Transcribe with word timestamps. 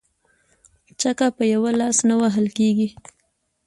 ـ 0.51 0.97
چکه 1.01 1.27
په 1.37 1.43
يوه 1.53 1.71
لاس 1.79 1.97
نه 2.09 2.15
وهل 2.21 2.45
کيږي. 2.57 2.89